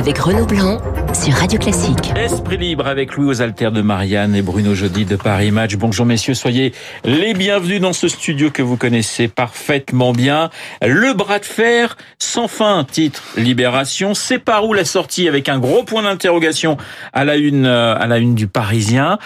avec 0.00 0.16
Renaud 0.16 0.46
Blanc 0.46 0.78
sur 1.14 1.34
Radio 1.34 1.58
Classique. 1.58 2.12
Esprit 2.16 2.56
libre 2.56 2.86
avec 2.86 3.16
Louis 3.16 3.26
aux 3.28 3.42
Alters 3.42 3.72
de 3.72 3.82
Marianne 3.82 4.34
et 4.34 4.42
Bruno 4.42 4.74
Jeudi 4.74 5.04
de 5.04 5.16
Paris 5.16 5.50
Match. 5.50 5.76
Bonjour 5.76 6.06
messieurs, 6.06 6.34
soyez 6.34 6.72
les 7.04 7.34
bienvenus 7.34 7.80
dans 7.80 7.92
ce 7.92 8.06
studio 8.06 8.50
que 8.50 8.62
vous 8.62 8.76
connaissez 8.76 9.26
parfaitement 9.26 10.12
bien. 10.12 10.50
Le 10.82 11.12
bras 11.14 11.38
de 11.38 11.44
fer 11.44 11.96
sans 12.18 12.48
fin, 12.48 12.84
titre 12.84 13.22
Libération. 13.36 14.14
C'est 14.14 14.38
par 14.38 14.66
où 14.66 14.72
la 14.72 14.84
sortie 14.84 15.26
avec 15.26 15.48
un 15.48 15.58
gros 15.58 15.82
point 15.82 16.02
d'interrogation 16.02 16.76
à 17.12 17.24
la 17.24 17.36
une 17.36 17.66
euh, 17.66 17.96
à 17.96 18.06
la 18.06 18.18
une 18.18 18.34
du 18.34 18.46
Parisien. 18.46 19.18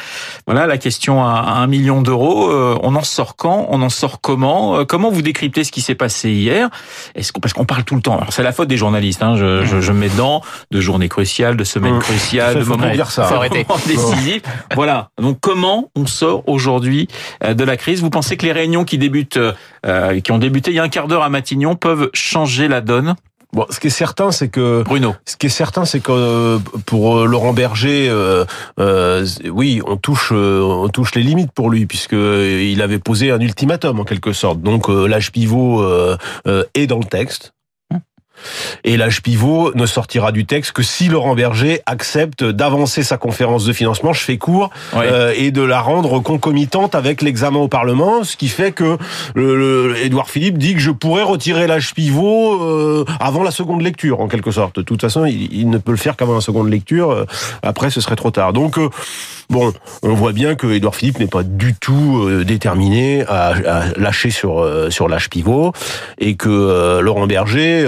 Voilà 0.46 0.66
la 0.66 0.78
question 0.78 1.22
à 1.24 1.56
un 1.56 1.66
million 1.66 2.02
d'euros. 2.02 2.50
Euh, 2.50 2.78
on 2.82 2.94
en 2.94 3.02
sort 3.04 3.36
quand? 3.36 3.66
On 3.70 3.82
en 3.82 3.90
sort 3.90 4.20
comment? 4.20 4.78
Euh, 4.78 4.84
Comment 4.84 5.10
vous 5.10 5.22
décryptez 5.22 5.64
ce 5.64 5.72
qui 5.72 5.80
s'est 5.80 5.94
passé 5.94 6.30
hier? 6.30 6.70
Parce 7.14 7.52
qu'on 7.52 7.64
parle 7.64 7.84
tout 7.84 7.96
le 7.96 8.02
temps. 8.02 8.16
Alors 8.16 8.32
c'est 8.32 8.42
la 8.42 8.52
faute 8.52 8.68
des 8.68 8.76
journalistes. 8.76 9.22
Hein, 9.22 9.36
je, 9.36 9.64
je, 9.64 9.80
je 9.80 9.92
mets 9.92 10.08
dedans 10.08 10.40
de 10.70 10.80
journées 10.80 11.08
cruciales, 11.08 11.56
de 11.56 11.64
semaines 11.74 11.94
Mmh. 11.94 12.02
Ça, 12.54 12.60
faut 12.60 12.70
moments 12.70 12.88
pas 12.88 12.94
dire 12.94 13.10
ça. 13.10 13.24
Faut 13.24 13.34
arrêter. 13.34 13.66
arrêter. 13.68 13.88
décisifs. 13.88 14.42
Voilà. 14.74 15.08
Donc 15.20 15.38
comment 15.40 15.90
on 15.96 16.06
sort 16.06 16.42
aujourd'hui 16.48 17.08
euh, 17.42 17.54
de 17.54 17.64
la 17.64 17.76
crise? 17.76 18.00
Vous 18.00 18.10
pensez 18.10 18.36
que 18.36 18.46
les 18.46 18.52
réunions 18.52 18.84
qui 18.84 18.98
débutent, 18.98 19.38
euh, 19.86 20.20
qui 20.20 20.32
ont 20.32 20.38
débuté 20.38 20.70
il 20.70 20.74
y 20.74 20.78
a 20.78 20.82
un 20.82 20.88
quart 20.88 21.08
d'heure 21.08 21.22
à 21.22 21.28
Matignon, 21.28 21.76
peuvent 21.76 22.10
changer 22.14 22.68
la 22.68 22.80
donne? 22.80 23.14
Bon, 23.54 23.66
ce 23.70 23.78
qui 23.78 23.86
est 23.86 23.90
certain, 23.90 24.32
c'est 24.32 24.48
que 24.48 24.82
Bruno. 24.82 25.14
ce 25.24 25.36
qui 25.36 25.46
est 25.46 25.50
certain, 25.50 25.84
c'est 25.84 26.00
que 26.00 26.10
euh, 26.10 26.58
pour 26.86 27.18
euh, 27.18 27.24
Laurent 27.24 27.52
Berger, 27.52 28.08
euh, 28.10 28.44
euh, 28.80 29.24
oui, 29.48 29.80
on 29.86 29.96
touche, 29.96 30.32
euh, 30.32 30.60
on 30.60 30.88
touche 30.88 31.14
les 31.14 31.22
limites 31.22 31.52
pour 31.52 31.70
lui 31.70 31.86
puisque 31.86 32.14
euh, 32.14 32.60
il 32.60 32.82
avait 32.82 32.98
posé 32.98 33.30
un 33.30 33.38
ultimatum 33.38 34.00
en 34.00 34.04
quelque 34.04 34.32
sorte. 34.32 34.60
Donc 34.60 34.88
euh, 34.88 35.06
l'âge 35.06 35.30
pivot 35.30 35.82
euh, 35.82 36.16
euh, 36.48 36.64
est 36.74 36.88
dans 36.88 36.98
le 36.98 37.04
texte. 37.04 37.53
Et 38.84 38.96
l'âge 38.96 39.22
pivot 39.22 39.72
ne 39.74 39.86
sortira 39.86 40.32
du 40.32 40.44
texte 40.46 40.72
que 40.72 40.82
si 40.82 41.08
Laurent 41.08 41.34
Berger 41.34 41.80
accepte 41.86 42.44
d'avancer 42.44 43.02
sa 43.02 43.16
conférence 43.16 43.64
de 43.64 43.72
financement, 43.72 44.12
je 44.12 44.20
fais 44.22 44.38
court, 44.38 44.70
euh, 45.12 45.32
et 45.36 45.50
de 45.50 45.62
la 45.62 45.80
rendre 45.80 46.20
concomitante 46.20 46.94
avec 46.94 47.22
l'examen 47.22 47.58
au 47.60 47.68
Parlement, 47.68 48.24
ce 48.24 48.36
qui 48.36 48.48
fait 48.48 48.72
que 48.72 48.96
le, 49.34 49.56
le- 49.56 49.96
Édouard 50.04 50.28
Philippe 50.28 50.58
dit 50.58 50.74
que 50.74 50.80
je 50.80 50.90
pourrais 50.90 51.22
retirer 51.22 51.66
l'âge 51.66 51.94
pivot 51.94 52.62
euh, 52.62 53.04
avant 53.20 53.42
la 53.42 53.50
seconde 53.50 53.82
lecture, 53.82 54.20
en 54.20 54.28
quelque 54.28 54.50
sorte. 54.50 54.76
De 54.76 54.82
toute 54.82 55.00
façon, 55.00 55.24
il, 55.24 55.52
il 55.52 55.70
ne 55.70 55.78
peut 55.78 55.92
le 55.92 55.96
faire 55.98 56.16
qu'avant 56.16 56.34
la 56.34 56.40
seconde 56.40 56.68
lecture. 56.70 57.10
euh, 57.10 57.24
Après, 57.62 57.90
ce 57.90 58.00
serait 58.00 58.16
trop 58.16 58.30
tard. 58.30 58.52
Donc, 58.52 58.78
euh, 58.78 58.88
bon, 59.50 59.72
on 60.02 60.14
voit 60.14 60.32
bien 60.32 60.54
que 60.54 60.66
Édouard 60.66 60.94
Philippe 60.94 61.18
n'est 61.20 61.26
pas 61.26 61.42
du 61.42 61.74
tout 61.74 62.24
euh, 62.26 62.44
déterminé 62.44 63.24
à, 63.28 63.48
à 63.66 63.82
lâcher 63.96 64.30
sur 64.30 64.60
euh, 64.60 64.90
sur 64.90 65.08
l'âge 65.08 65.30
pivot 65.30 65.72
et 66.18 66.34
que 66.36 66.48
euh, 66.48 67.00
Laurent 67.00 67.26
Berger 67.26 67.84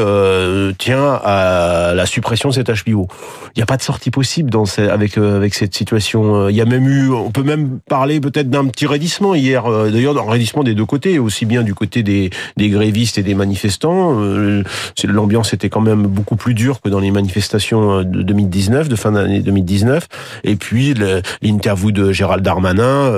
euh, 0.47 0.72
tient 0.78 1.20
à 1.25 1.92
la 1.94 2.06
suppression 2.06 2.48
de 2.50 2.55
cet 2.55 2.70
pivot. 2.84 3.08
Il 3.55 3.58
n'y 3.58 3.62
a 3.62 3.66
pas 3.66 3.77
de 3.77 3.83
sortie 3.83 4.11
possible 4.11 4.50
dans 4.50 4.64
ce- 4.66 4.83
avec 4.83 5.16
euh, 5.19 5.36
avec 5.36 5.55
cette 5.55 5.75
situation. 5.75 6.36
Euh, 6.47 6.50
Il 6.50 6.56
y 6.56 6.61
a 6.61 6.64
même 6.64 6.86
eu, 6.89 7.11
on 7.11 7.30
peut 7.30 7.42
même 7.42 7.78
parler 7.89 8.20
peut-être 8.20 8.50
d'un 8.50 8.67
petit 8.67 8.86
raidissement 8.86 9.34
hier. 9.34 9.67
euh, 9.67 9.91
D'ailleurs, 9.91 10.14
d'un 10.14 10.28
raidissement 10.28 10.62
des 10.62 10.74
deux 10.74 10.84
côtés, 10.84 11.19
aussi 11.19 11.47
bien 11.47 11.62
du 11.62 11.74
côté 11.74 12.02
des 12.02 12.30
des 12.56 12.69
grévistes 12.69 13.19
et 13.19 13.22
des 13.22 13.34
manifestants. 13.34 14.20
Euh, 14.20 14.62
L'ambiance 15.05 15.52
était 15.55 15.69
quand 15.69 15.80
même 15.80 16.02
beaucoup 16.06 16.36
plus 16.36 16.55
dure 16.55 16.80
que 16.80 16.89
dans 16.89 17.00
les 17.00 17.11
manifestations 17.11 18.02
de 18.02 18.22
2019, 18.22 18.89
de 18.89 18.97
fin 18.97 19.12
d'année 19.12 19.41
2019. 19.41 20.06
Et 20.44 20.56
puis 20.56 20.94
l'interview 21.42 21.92
de 21.92 22.12
Gérald 22.12 22.42
Darmanin 22.44 23.12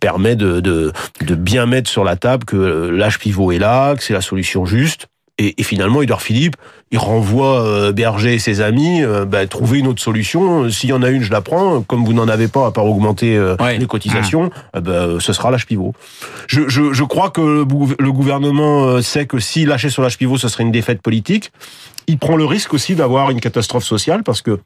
permet 0.00 0.36
de, 0.36 0.60
de 0.60 0.92
de 1.26 1.34
bien 1.34 1.66
mettre 1.66 1.90
sur 1.90 2.04
la 2.04 2.16
table 2.16 2.44
que 2.44 2.56
l'âge 2.56 3.18
pivot 3.18 3.52
est 3.52 3.58
là, 3.58 3.94
que 3.96 4.02
c'est 4.02 4.12
la 4.14 4.20
solution 4.20 4.64
juste. 4.64 5.06
Et, 5.38 5.60
et 5.60 5.62
finalement, 5.64 6.02
Edouard 6.02 6.20
Philippe, 6.20 6.56
il 6.90 6.98
renvoie 6.98 7.62
euh, 7.62 7.92
Berger 7.92 8.34
et 8.34 8.38
ses 8.38 8.60
amis 8.60 9.02
euh, 9.02 9.24
bah, 9.24 9.46
trouver 9.46 9.78
une 9.78 9.86
autre 9.86 10.02
solution. 10.02 10.68
S'il 10.70 10.90
y 10.90 10.92
en 10.92 11.02
a 11.02 11.08
une, 11.08 11.22
je 11.22 11.32
la 11.32 11.40
prends. 11.40 11.80
Comme 11.80 12.04
vous 12.04 12.12
n'en 12.12 12.28
avez 12.28 12.48
pas, 12.48 12.66
à 12.66 12.70
part 12.70 12.84
augmenter 12.84 13.34
euh, 13.36 13.56
Ouais. 13.58 13.78
les 13.78 13.86
cotisations, 13.86 14.50
euh, 14.76 14.80
bah, 14.80 15.06
ce 15.20 15.32
sera 15.32 15.50
l'âge 15.50 15.66
pivot. 15.66 15.94
Je, 16.48 16.68
je, 16.68 16.92
je 16.92 17.04
crois 17.04 17.30
que 17.30 17.40
le 17.40 18.12
gouvernement 18.12 18.84
euh, 18.84 19.00
sait 19.00 19.24
que 19.26 19.38
s'il 19.38 19.68
lâchait 19.68 19.88
sur 19.90 20.02
l'âge 20.02 20.18
pivot, 20.18 20.36
ce 20.36 20.48
serait 20.48 20.64
une 20.64 20.72
défaite 20.72 21.00
politique. 21.00 21.50
Il 22.08 22.18
prend 22.18 22.36
le 22.36 22.44
risque 22.44 22.74
aussi 22.74 22.94
d'avoir 22.94 23.30
une 23.30 23.40
catastrophe 23.40 23.84
sociale 23.84 24.22
parce 24.24 24.42
que 24.42 24.58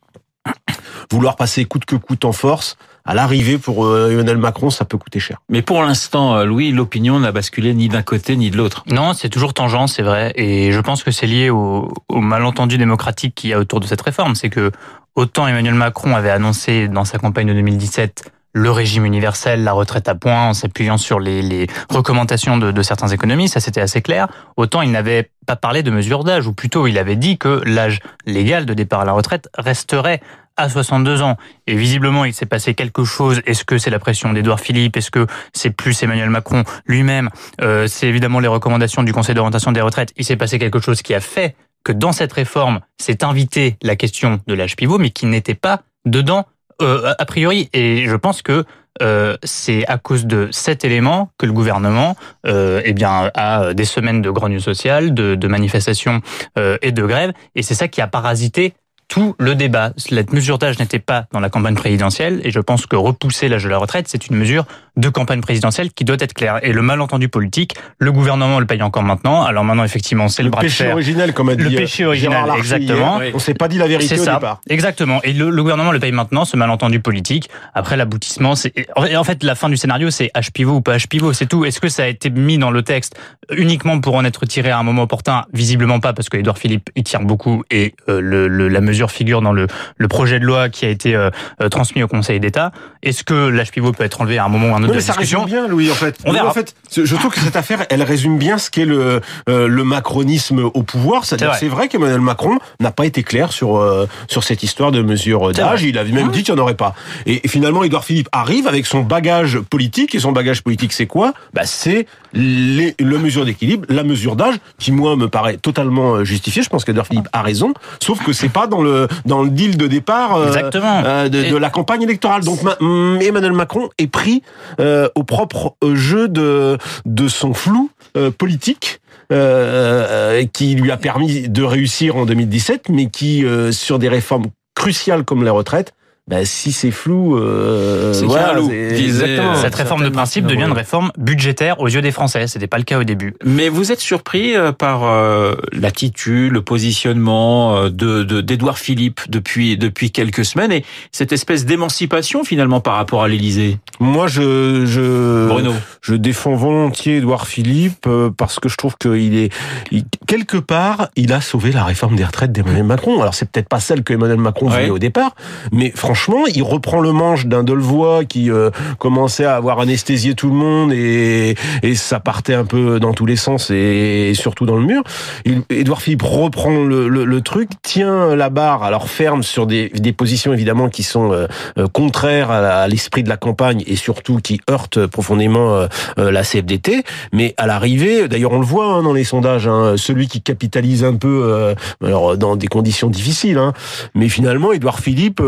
vouloir 1.10 1.36
passer 1.36 1.64
coûte 1.64 1.84
que 1.84 1.96
coûte 1.96 2.24
en 2.24 2.32
force, 2.32 2.76
à 3.04 3.14
l'arrivée 3.14 3.58
pour 3.58 3.86
euh, 3.86 4.10
Emmanuel 4.10 4.36
Macron, 4.36 4.70
ça 4.70 4.84
peut 4.84 4.98
coûter 4.98 5.20
cher. 5.20 5.38
Mais 5.48 5.62
pour 5.62 5.82
l'instant, 5.82 6.36
euh, 6.36 6.44
Louis, 6.44 6.72
l'opinion 6.72 7.20
n'a 7.20 7.30
basculé 7.30 7.72
ni 7.72 7.88
d'un 7.88 8.02
côté 8.02 8.36
ni 8.36 8.50
de 8.50 8.56
l'autre. 8.56 8.82
Non, 8.88 9.12
c'est 9.14 9.28
toujours 9.28 9.54
tangent, 9.54 9.86
c'est 9.86 10.02
vrai. 10.02 10.32
Et 10.34 10.72
je 10.72 10.80
pense 10.80 11.04
que 11.04 11.12
c'est 11.12 11.26
lié 11.26 11.50
au, 11.50 11.92
au 12.08 12.20
malentendu 12.20 12.78
démocratique 12.78 13.34
qu'il 13.36 13.50
y 13.50 13.52
a 13.52 13.58
autour 13.58 13.78
de 13.78 13.86
cette 13.86 14.02
réforme. 14.02 14.34
C'est 14.34 14.50
que 14.50 14.72
autant 15.14 15.46
Emmanuel 15.46 15.74
Macron 15.74 16.16
avait 16.16 16.30
annoncé 16.30 16.88
dans 16.88 17.04
sa 17.04 17.18
campagne 17.18 17.46
de 17.46 17.54
2017 17.54 18.32
le 18.56 18.70
régime 18.70 19.04
universel, 19.04 19.64
la 19.64 19.72
retraite 19.72 20.08
à 20.08 20.14
points, 20.14 20.48
en 20.48 20.54
s'appuyant 20.54 20.96
sur 20.96 21.20
les, 21.20 21.66
recommandations 21.90 22.56
de, 22.56 22.72
de 22.72 22.82
certains 22.82 23.08
économistes, 23.08 23.52
ça 23.52 23.60
c'était 23.60 23.82
assez 23.82 24.00
clair. 24.00 24.28
Autant 24.56 24.80
il 24.80 24.90
n'avait 24.90 25.30
pas 25.46 25.56
parlé 25.56 25.82
de 25.82 25.90
mesure 25.90 26.24
d'âge, 26.24 26.46
ou 26.46 26.54
plutôt 26.54 26.86
il 26.86 26.96
avait 26.96 27.16
dit 27.16 27.36
que 27.36 27.60
l'âge 27.66 28.00
légal 28.24 28.64
de 28.64 28.72
départ 28.72 29.00
à 29.00 29.04
la 29.04 29.12
retraite 29.12 29.50
resterait 29.58 30.22
à 30.56 30.70
62 30.70 31.20
ans. 31.20 31.36
Et 31.66 31.74
visiblement, 31.74 32.24
il 32.24 32.32
s'est 32.32 32.46
passé 32.46 32.72
quelque 32.72 33.04
chose. 33.04 33.42
Est-ce 33.44 33.62
que 33.66 33.76
c'est 33.76 33.90
la 33.90 33.98
pression 33.98 34.32
d'Édouard 34.32 34.60
Philippe? 34.60 34.96
Est-ce 34.96 35.10
que 35.10 35.26
c'est 35.52 35.68
plus 35.68 36.02
Emmanuel 36.02 36.30
Macron 36.30 36.64
lui-même? 36.86 37.28
Euh, 37.60 37.86
C'est 37.86 38.08
évidemment 38.08 38.40
les 38.40 38.48
recommandations 38.48 39.02
du 39.02 39.12
Conseil 39.12 39.34
d'orientation 39.34 39.70
des 39.70 39.82
retraites. 39.82 40.14
Il 40.16 40.24
s'est 40.24 40.36
passé 40.36 40.58
quelque 40.58 40.80
chose 40.80 41.02
qui 41.02 41.12
a 41.12 41.20
fait 41.20 41.56
que 41.84 41.92
dans 41.92 42.12
cette 42.12 42.32
réforme, 42.32 42.80
s'est 42.98 43.22
invité 43.22 43.76
la 43.82 43.96
question 43.96 44.40
de 44.46 44.54
l'âge 44.54 44.76
pivot, 44.76 44.96
mais 44.96 45.10
qui 45.10 45.26
n'était 45.26 45.54
pas 45.54 45.82
dedans 46.06 46.46
euh, 46.82 47.14
a 47.18 47.24
priori. 47.24 47.68
Et 47.72 48.06
je 48.06 48.16
pense 48.16 48.42
que 48.42 48.64
euh, 49.02 49.36
c'est 49.42 49.86
à 49.86 49.98
cause 49.98 50.26
de 50.26 50.48
cet 50.52 50.84
élément 50.84 51.30
que 51.38 51.46
le 51.46 51.52
gouvernement 51.52 52.16
euh, 52.46 52.80
eh 52.84 52.92
bien, 52.92 53.30
a 53.34 53.74
des 53.74 53.84
semaines 53.84 54.22
de 54.22 54.30
grogne 54.30 54.58
sociale, 54.58 55.12
de, 55.12 55.34
de 55.34 55.48
manifestations 55.48 56.22
euh, 56.58 56.78
et 56.82 56.92
de 56.92 57.04
grèves. 57.04 57.32
Et 57.54 57.62
c'est 57.62 57.74
ça 57.74 57.88
qui 57.88 58.00
a 58.00 58.06
parasité 58.06 58.74
tout 59.08 59.34
le 59.38 59.54
débat. 59.54 59.92
La 60.10 60.22
mesure 60.32 60.58
d'âge 60.58 60.78
n'était 60.78 60.98
pas 60.98 61.26
dans 61.32 61.40
la 61.40 61.50
campagne 61.50 61.74
présidentielle 61.74 62.40
et 62.44 62.50
je 62.50 62.60
pense 62.60 62.86
que 62.86 62.96
repousser 62.96 63.48
l'âge 63.48 63.64
de 63.64 63.68
la 63.68 63.78
retraite, 63.78 64.08
c'est 64.08 64.26
une 64.28 64.36
mesure 64.36 64.64
de 64.96 65.08
campagne 65.08 65.40
présidentielle 65.40 65.90
qui 65.92 66.04
doit 66.04 66.16
être 66.20 66.32
claire. 66.34 66.58
Et 66.62 66.72
le 66.72 66.82
malentendu 66.82 67.28
politique, 67.28 67.74
le 67.98 68.12
gouvernement 68.12 68.60
le 68.60 68.66
paye 68.66 68.82
encore 68.82 69.02
maintenant. 69.02 69.42
Alors 69.44 69.62
maintenant, 69.64 69.84
effectivement, 69.84 70.28
c'est 70.28 70.42
le, 70.42 70.46
Le 70.46 70.50
bras 70.52 70.62
de 70.62 70.66
péché 70.68 70.90
originel, 70.90 71.32
comme 71.34 71.48
a 71.50 71.54
dit 71.54 71.64
Le 71.64 71.70
euh, 71.70 71.76
péché 71.76 72.04
original, 72.06 72.32
Gérard 72.32 72.46
Larcher 72.46 72.60
exactement. 72.76 73.20
hier. 73.22 73.32
On 73.34 73.38
s'est 73.38 73.54
pas 73.54 73.68
dit 73.68 73.78
la 73.78 73.86
vérité 73.88 74.18
au 74.18 74.24
ça, 74.24 74.34
départ. 74.34 74.60
exactement. 74.70 75.20
Et 75.22 75.32
le, 75.32 75.50
le 75.50 75.62
gouvernement 75.62 75.92
le 75.92 75.98
paye 75.98 76.12
maintenant, 76.12 76.44
ce 76.44 76.56
malentendu 76.56 77.00
politique. 77.00 77.48
Après 77.74 77.96
l'aboutissement, 77.96 78.54
c'est 78.54 78.72
en 78.96 79.24
fait 79.24 79.42
la 79.42 79.54
fin 79.54 79.68
du 79.68 79.76
scénario, 79.76 80.10
c'est 80.10 80.30
H 80.34 80.50
pivot 80.52 80.76
ou 80.76 80.80
pas 80.80 80.96
H 80.96 81.08
pivot, 81.08 81.32
c'est 81.32 81.46
tout. 81.46 81.64
Est-ce 81.64 81.80
que 81.80 81.88
ça 81.88 82.04
a 82.04 82.06
été 82.06 82.30
mis 82.30 82.56
dans 82.58 82.70
le 82.70 82.82
texte 82.82 83.16
uniquement 83.50 84.00
pour 84.00 84.14
en 84.16 84.24
être 84.24 84.46
tiré 84.46 84.70
à 84.70 84.78
un 84.78 84.82
moment 84.82 85.02
opportun? 85.02 85.44
Visiblement 85.52 86.00
pas, 86.00 86.12
parce 86.12 86.28
que 86.28 86.36
Édouard 86.38 86.58
Philippe 86.58 86.90
y 86.96 87.02
tire 87.02 87.20
beaucoup 87.20 87.62
et 87.70 87.94
euh, 88.08 88.20
le, 88.20 88.48
le- 88.48 88.68
la 88.68 88.80
mesure 88.80 89.10
figure 89.10 89.42
dans 89.42 89.52
le, 89.52 89.66
le 89.96 90.08
projet 90.08 90.40
de 90.40 90.44
loi 90.44 90.68
qui 90.68 90.84
a 90.86 90.88
été 90.88 91.14
euh, 91.14 91.30
euh, 91.60 91.68
transmis 91.68 92.02
au 92.02 92.08
Conseil 92.08 92.40
d'État. 92.40 92.72
Est-ce 93.02 93.24
que 93.24 93.48
l'âge 93.48 93.70
pivot 93.70 93.92
peut 93.92 94.04
être 94.04 94.20
enlevé 94.20 94.38
à 94.38 94.44
un 94.44 94.48
moment 94.48 94.68
ou 94.70 94.74
à 94.74 94.76
un 94.78 94.82
autre? 94.82 94.85
Non, 94.86 94.94
mais 94.94 95.00
ça 95.00 95.12
résume 95.12 95.44
bien, 95.44 95.66
Louis, 95.68 95.90
en 95.90 95.94
fait. 95.94 96.16
On. 96.24 96.34
En 96.36 96.52
fait, 96.52 96.74
je 96.96 97.16
trouve 97.16 97.32
que 97.32 97.40
cette 97.40 97.56
affaire, 97.56 97.84
elle 97.90 98.02
résume 98.02 98.38
bien 98.38 98.58
ce 98.58 98.70
qu'est 98.70 98.84
le, 98.84 99.20
euh, 99.48 99.66
le 99.68 99.84
macronisme 99.84 100.60
au 100.72 100.82
pouvoir. 100.82 101.24
C'est-à-dire, 101.24 101.54
C'est 101.54 101.68
vrai, 101.68 101.88
qu'Emmanuel 101.88 102.20
Macron 102.20 102.58
n'a 102.80 102.90
pas 102.90 103.06
été 103.06 103.22
clair 103.22 103.52
sur, 103.52 103.76
euh, 103.78 104.06
sur 104.28 104.44
cette 104.44 104.62
histoire 104.62 104.92
de 104.92 105.02
mesure 105.02 105.52
d'âge. 105.52 105.82
Il 105.82 105.98
avait 105.98 106.12
même 106.12 106.30
dit 106.30 106.42
qu'il 106.42 106.54
n'y 106.54 106.60
en 106.60 106.62
aurait 106.62 106.74
pas. 106.74 106.94
Et, 107.26 107.46
finalement, 107.48 107.82
Édouard 107.84 108.04
Philippe 108.04 108.28
arrive 108.32 108.66
avec 108.66 108.86
son 108.86 109.00
bagage 109.02 109.58
politique. 109.60 110.14
Et 110.14 110.20
son 110.20 110.32
bagage 110.32 110.62
politique, 110.62 110.92
c'est 110.92 111.06
quoi? 111.06 111.32
Bah, 111.54 111.62
C'est 111.64 112.06
les, 112.32 112.94
le 113.00 113.18
mesure 113.18 113.44
d'équilibre, 113.44 113.86
la 113.88 114.02
mesure 114.02 114.36
d'âge, 114.36 114.56
qui, 114.78 114.92
moi, 114.92 115.16
me 115.16 115.28
paraît 115.28 115.56
totalement 115.56 116.14
euh, 116.16 116.24
justifiée. 116.24 116.62
Je 116.62 116.68
pense 116.68 116.84
qu'Édouard 116.84 117.06
Philippe 117.06 117.28
a 117.32 117.42
raison. 117.42 117.72
Sauf 118.02 118.22
que 118.22 118.32
c'est 118.32 118.48
pas 118.50 118.66
dans 118.66 118.82
le, 118.82 119.08
dans 119.24 119.42
le 119.42 119.48
deal 119.50 119.76
de 119.76 119.86
départ 119.86 120.36
euh, 120.36 120.46
Exactement. 120.48 121.02
euh, 121.04 121.28
de, 121.28 121.44
Et- 121.44 121.50
de 121.50 121.56
la 121.56 121.70
campagne 121.70 122.02
électorale. 122.02 122.44
Donc 122.44 122.62
ma- 122.62 122.76
hum, 122.80 123.18
Emmanuel 123.20 123.52
Macron 123.52 123.88
est 123.98 124.06
pris 124.06 124.42
euh, 124.80 125.08
au 125.14 125.22
propre 125.22 125.74
euh, 125.82 125.94
jeu 125.94 126.28
de, 126.28 126.78
de 127.04 127.28
son 127.28 127.54
flou 127.54 127.90
euh, 128.16 128.30
politique. 128.30 129.00
euh, 129.32 130.44
qui 130.52 130.76
lui 130.76 130.92
a 130.92 130.96
permis 130.96 131.48
de 131.48 131.62
réussir 131.64 132.14
en 132.14 132.26
2017, 132.26 132.90
mais 132.90 133.06
qui, 133.06 133.44
sur 133.72 133.98
des 133.98 134.08
réformes 134.08 134.46
cruciales 134.76 135.24
comme 135.24 135.42
les 135.42 135.50
retraites, 135.50 135.94
Ben, 136.28 136.44
si 136.44 136.72
c'est 136.72 136.90
flou, 136.90 137.36
euh, 137.38 138.12
C'est 138.12 138.24
voilà, 138.26 138.56
euh, 138.58 139.54
Cette 139.62 139.76
réforme 139.76 140.02
de 140.02 140.08
principe 140.08 140.44
devient 140.44 140.64
une 140.64 140.72
réforme 140.72 141.12
budgétaire 141.16 141.78
aux 141.78 141.86
yeux 141.86 142.02
des 142.02 142.10
Français. 142.10 142.48
C'était 142.48 142.66
pas 142.66 142.78
le 142.78 142.82
cas 142.82 142.98
au 142.98 143.04
début. 143.04 143.34
Mais 143.44 143.68
vous 143.68 143.92
êtes 143.92 144.00
surpris 144.00 144.56
euh, 144.56 144.72
par 144.72 145.04
euh, 145.04 145.54
l'attitude, 145.72 146.52
le 146.52 146.62
positionnement 146.62 147.84
de 147.84 148.24
de- 148.24 148.40
d'Édouard 148.40 148.76
Philippe 148.78 149.20
depuis 149.28 149.76
depuis 149.78 150.10
quelques 150.10 150.44
semaines 150.44 150.72
et 150.72 150.84
cette 151.12 151.30
espèce 151.30 151.64
d'émancipation 151.64 152.42
finalement 152.42 152.80
par 152.80 152.96
rapport 152.96 153.22
à 153.22 153.28
l'Élysée? 153.28 153.78
Moi, 154.00 154.26
je, 154.26 154.84
je, 154.84 155.46
Bruno. 155.46 155.74
je 156.02 156.14
défends 156.16 156.56
volontiers 156.56 157.18
Édouard 157.18 157.46
Philippe 157.46 158.08
parce 158.36 158.58
que 158.58 158.68
je 158.68 158.76
trouve 158.76 158.96
qu'il 158.98 159.36
est 159.36 159.52
il- 159.92 160.02
quelque 160.26 160.56
part, 160.56 161.06
il 161.14 161.32
a 161.32 161.40
sauvé 161.40 161.70
la 161.70 161.84
réforme 161.84 162.16
des 162.16 162.24
retraites 162.24 162.50
d'Emmanuel 162.50 162.82
Macron. 162.82 163.20
Alors 163.22 163.34
c'est 163.34 163.48
peut-être 163.48 163.68
pas 163.68 163.78
celle 163.78 164.02
que 164.02 164.12
Emmanuel 164.12 164.38
Macron 164.38 164.66
Ouais. 164.66 164.72
voulait 164.72 164.90
au 164.90 164.98
départ, 164.98 165.36
mais 165.70 165.92
franchement, 165.94 166.14
il 166.54 166.62
reprend 166.62 167.00
le 167.00 167.12
manche 167.12 167.46
d'un 167.46 167.62
Delevoye 167.62 168.24
qui 168.26 168.50
euh, 168.50 168.70
commençait 168.98 169.44
à 169.44 169.56
avoir 169.56 169.80
anesthésié 169.80 170.34
tout 170.34 170.48
le 170.48 170.54
monde 170.54 170.92
et, 170.92 171.54
et 171.82 171.94
ça 171.94 172.20
partait 172.20 172.54
un 172.54 172.64
peu 172.64 172.98
dans 173.00 173.12
tous 173.12 173.26
les 173.26 173.36
sens 173.36 173.70
et, 173.70 174.32
surtout 174.34 174.66
dans 174.66 174.76
le 174.76 174.84
mur. 174.84 175.02
Il- 175.44 175.62
Édouard 175.70 176.00
Philippe 176.02 176.22
reprend 176.22 176.70
le, 176.84 177.08
le, 177.08 177.24
le 177.24 177.40
truc, 177.42 177.70
tient 177.82 178.34
la 178.34 178.50
barre 178.50 178.82
alors 178.82 179.08
ferme 179.08 179.42
sur 179.42 179.66
des, 179.66 179.90
des 179.90 180.12
positions 180.12 180.52
évidemment 180.52 180.88
qui 180.88 181.02
sont 181.02 181.32
euh, 181.32 181.46
euh, 181.78 181.86
contraires 181.86 182.50
à 182.50 182.88
l'esprit 182.88 183.22
de 183.22 183.28
la 183.28 183.36
campagne 183.36 183.82
et 183.86 183.96
surtout 183.96 184.38
qui 184.42 184.60
heurtent 184.70 185.06
profondément 185.06 185.74
euh, 185.74 185.86
euh, 186.18 186.30
la 186.30 186.42
CFDT. 186.42 187.02
Mais 187.32 187.54
à 187.56 187.66
l'arrivée, 187.66 188.28
d'ailleurs 188.28 188.52
on 188.52 188.60
le 188.60 188.66
voit 188.66 188.86
hein, 188.86 189.02
dans 189.02 189.12
les 189.12 189.24
sondages, 189.24 189.68
hein, 189.68 189.94
celui 189.96 190.28
qui 190.28 190.40
capitalise 190.42 191.04
un 191.04 191.14
peu, 191.14 191.42
euh, 191.44 191.74
alors 192.04 192.36
dans 192.36 192.56
des 192.56 192.66
conditions 192.68 193.08
difficiles, 193.10 193.58
hein, 193.58 193.72
mais 194.14 194.28
finalement 194.28 194.72
Édouard 194.72 194.98
Philippe. 195.00 195.42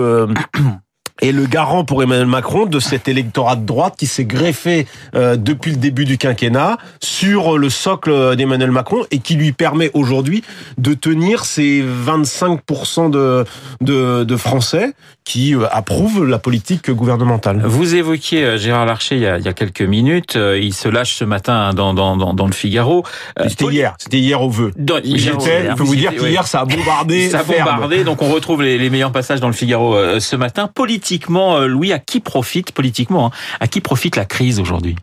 est 1.21 1.33
le 1.33 1.47
garant 1.47 1.85
pour 1.85 2.03
Emmanuel 2.03 2.27
Macron 2.27 2.67
de 2.67 2.79
cet 2.79 3.09
électorat 3.09 3.57
de 3.57 3.67
droite 3.67 3.95
qui 3.99 4.07
s'est 4.07 4.25
greffé 4.25 4.87
euh, 5.15 5.37
depuis 5.37 5.73
le 5.73 5.77
début 5.77 6.05
du 6.05 6.17
quinquennat 6.17 6.79
sur 7.01 7.59
le 7.59 7.71
socle 7.71 8.37
d'Emmanuel 8.37 8.71
Macron 8.71 9.05
et 9.11 9.19
qui 9.19 9.35
lui 9.35 9.53
permet 9.53 9.91
aujourd'hui 9.95 10.45
de 10.79 10.95
tenir 10.95 11.45
ces 11.45 11.83
25% 11.83 13.11
de, 13.11 13.45
de, 13.81 14.25
de 14.25 14.37
Français 14.37 14.95
qui 15.29 15.55
euh, 15.55 15.67
approuvent 15.71 16.25
la 16.25 16.39
politique 16.39 16.91
gouvernementale. 16.91 17.61
Vous 17.63 17.95
évoquiez 17.95 18.45
euh, 18.45 18.57
Gérard 18.57 18.87
Larcher 18.87 19.17
il 19.17 19.23
y 19.23 19.27
a, 19.27 19.37
il 19.39 19.45
y 19.45 19.49
a 19.49 19.53
quelques 19.53 19.83
minutes. 19.83 20.37
Euh, 20.37 20.59
Il 20.59 20.73
se 20.73 20.89
lâche 20.89 21.15
ce 21.17 21.25
matin 21.25 21.75
dans 21.75 21.93
dans 21.93 22.17
dans, 22.17 22.33
dans 22.33 22.47
le 22.47 22.53
Figaro. 22.53 23.05
C'était 23.47 23.67
hier, 23.67 23.95
c'était 23.99 24.19
hier 24.19 24.41
au 24.41 24.49
vœu. 24.49 24.73
Dans- 24.77 24.97
J'y 25.05 25.11
hier, 25.17 25.35
étais, 25.35 25.61
hier. 25.63 25.73
je 25.73 25.77
peux 25.77 25.83
vous 25.85 25.95
dire 25.97 26.13
Ouais. 26.13 26.17
qu'hier 26.31 26.47
ça 26.47 26.61
a 26.61 26.65
bombardé. 26.65 27.29
Ça 27.31 27.41
a 27.41 27.45
ferme. 27.45 27.69
bombardé, 27.75 28.05
donc 28.05 28.23
on 28.23 28.31
retrouve 28.33 28.63
les, 28.63 28.79
les 28.79 28.89
meilleurs 28.89 29.13
passages 29.13 29.41
dans 29.41 29.49
le 29.49 29.53
Figaro 29.53 29.95
euh, 29.95 30.19
ce 30.19 30.35
matin. 30.35 30.71
Politiquement, 30.75 31.57
euh, 31.59 31.67
Louis, 31.67 31.93
à 31.93 31.99
qui 31.99 32.21
profite 32.21 32.73
politiquement 32.73 33.27
hein, 33.27 33.31
À 33.61 33.67
qui 33.67 33.81
profite 33.83 34.17
la 34.17 34.25
crise 34.25 34.59
aujourd'hui? 34.61 34.97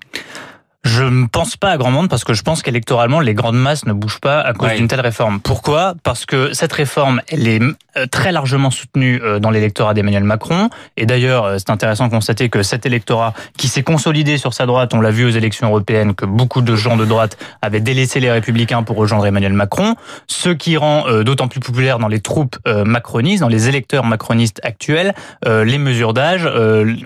Je 0.86 1.04
ne 1.04 1.26
pense 1.26 1.58
pas 1.58 1.72
à 1.72 1.78
grand 1.78 1.90
monde 1.90 2.10
parce 2.10 2.24
que 2.24 2.34
je 2.36 2.44
pense 2.44 2.62
qu'électoralement, 2.62 3.20
les 3.20 3.34
grandes 3.34 3.58
masses 3.58 3.86
ne 3.88 3.94
bougent 3.94 4.20
pas 4.22 4.40
à 4.42 4.54
cause 4.54 4.70
Ouais. 4.70 4.76
d'une 4.78 4.88
telle 4.88 5.02
réforme. 5.02 5.40
Pourquoi? 5.40 5.96
Parce 6.04 6.26
que 6.28 6.54
cette 6.54 6.72
réforme, 6.74 7.22
elle 7.28 7.48
est 7.48 7.60
euh, 7.98 8.06
très 8.06 8.32
largement 8.32 8.70
soutenue 8.70 9.20
euh, 9.24 9.40
dans 9.40 9.50
l'électorat 9.50 9.96
d'Emmanuel 9.96 10.24
Macron. 10.24 10.70
Et 10.96 11.08
d'ailleurs, 11.08 11.46
euh, 11.46 11.56
c'est 11.58 11.72
intéressant 11.72 12.06
de 12.06 12.12
constater 12.12 12.50
que 12.50 12.62
cet 12.62 12.86
électorat 12.86 13.34
qui 13.58 13.68
s'est 13.68 13.82
consolidé 13.82 14.38
sur 14.38 14.54
sa 14.54 14.68
droite, 14.68 14.94
on 14.94 15.02
l'a 15.02 15.10
vu 15.10 15.26
aux 15.26 15.30
élections 15.30 15.68
européennes, 15.68 16.14
que 16.14 16.26
beaucoup 16.26 16.62
de 16.62 16.76
gens 16.76 16.98
de 16.98 17.06
droite 17.06 17.38
avaient 17.64 17.80
délaissé 17.80 18.20
les 18.20 18.30
républicains 18.32 18.84
pour 18.84 18.98
rejoindre 18.98 19.26
Emmanuel 19.26 19.54
Macron. 19.54 19.96
Ce 20.28 20.50
qui 20.50 20.78
rend 20.78 21.06
d'autant 21.24 21.48
plus 21.48 21.60
populaire 21.62 21.98
dans 21.98 22.08
les 22.08 22.20
troupes 22.20 22.58
macronistes, 22.68 23.42
dans 23.42 23.48
les 23.48 23.68
électeurs 23.70 24.06
macronistes 24.06 24.60
actuels, 24.64 25.14
les 25.46 25.78
mesures 25.78 26.14
d'âge, 26.14 26.46